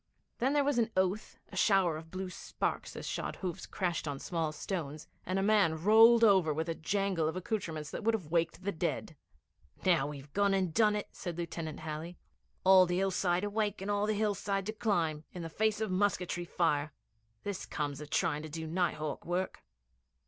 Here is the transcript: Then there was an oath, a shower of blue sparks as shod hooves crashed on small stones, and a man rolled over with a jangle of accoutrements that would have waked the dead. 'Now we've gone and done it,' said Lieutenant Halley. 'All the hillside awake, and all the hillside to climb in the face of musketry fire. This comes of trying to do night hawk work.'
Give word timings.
Then 0.39 0.53
there 0.53 0.63
was 0.63 0.79
an 0.79 0.89
oath, 0.97 1.37
a 1.49 1.55
shower 1.55 1.95
of 1.95 2.09
blue 2.09 2.31
sparks 2.31 2.95
as 2.95 3.05
shod 3.07 3.35
hooves 3.35 3.67
crashed 3.67 4.07
on 4.07 4.17
small 4.17 4.51
stones, 4.51 5.07
and 5.27 5.37
a 5.37 5.43
man 5.43 5.75
rolled 5.79 6.23
over 6.23 6.51
with 6.51 6.67
a 6.69 6.73
jangle 6.73 7.27
of 7.27 7.35
accoutrements 7.35 7.91
that 7.91 8.03
would 8.03 8.15
have 8.15 8.31
waked 8.31 8.63
the 8.63 8.71
dead. 8.71 9.15
'Now 9.85 10.07
we've 10.07 10.33
gone 10.33 10.55
and 10.55 10.73
done 10.73 10.95
it,' 10.95 11.09
said 11.15 11.37
Lieutenant 11.37 11.81
Halley. 11.81 12.17
'All 12.63 12.87
the 12.87 12.97
hillside 12.97 13.43
awake, 13.43 13.79
and 13.79 13.91
all 13.91 14.07
the 14.07 14.15
hillside 14.15 14.65
to 14.65 14.73
climb 14.73 15.23
in 15.33 15.43
the 15.43 15.49
face 15.49 15.79
of 15.79 15.91
musketry 15.91 16.45
fire. 16.45 16.93
This 17.43 17.67
comes 17.67 18.01
of 18.01 18.09
trying 18.09 18.41
to 18.41 18.49
do 18.49 18.65
night 18.65 18.95
hawk 18.95 19.23
work.' 19.23 19.61